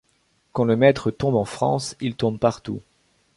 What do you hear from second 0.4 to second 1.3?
Quand le maître